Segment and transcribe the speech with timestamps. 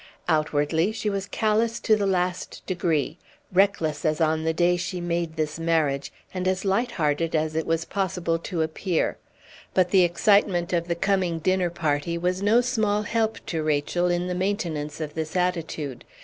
[0.27, 3.19] Outwardly she was callous to the last degree,
[3.53, 7.67] reckless as on the day she made this marriage, and as light hearted as it
[7.67, 9.19] was possible to appear;
[9.75, 14.25] but the excitement of the coming dinner party was no small help to Rachel in
[14.25, 16.03] the maintenance of this attitude.